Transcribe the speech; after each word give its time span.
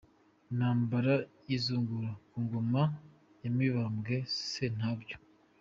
Intambara 0.51 1.13
y’izungura 1.47 2.09
ku 2.29 2.37
Ngoma 2.43 2.81
ya 3.41 3.49
Mibambwe 3.55 4.15
Sentabyo 4.51 5.17